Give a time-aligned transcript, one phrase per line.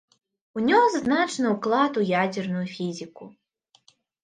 [0.59, 3.31] Унёс значны ўклад у ядзерную фізіку.